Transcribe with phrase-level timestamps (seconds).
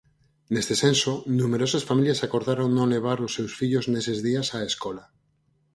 [0.53, 5.05] Neste senso, numerosas familias acordaron non levar os seus fillos neses días á escola.